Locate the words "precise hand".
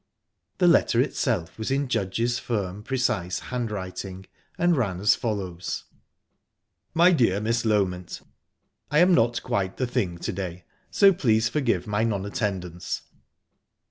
2.81-3.69